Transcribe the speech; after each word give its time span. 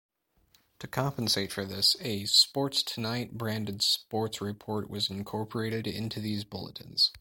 To 0.79 0.87
compensate 0.87 1.51
for 1.53 1.63
this, 1.63 1.95
a 1.99 2.25
"Sports 2.25 2.81
Tonight"-branded 2.81 3.83
sports 3.83 4.41
report 4.41 4.89
was 4.89 5.11
incorporated 5.11 5.85
into 5.85 6.19
these 6.19 6.43
bulletins. 6.43 7.09